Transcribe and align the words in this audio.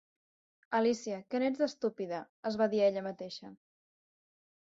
"Alícia, 0.77 1.17
que 1.33 1.37
n"ets 1.41 1.59
d"estúpida, 1.65 2.21
es 2.51 2.57
va 2.61 2.67
dir 2.73 2.81
a 2.81 2.87
ella 2.93 3.05
mateixa. 3.09 3.53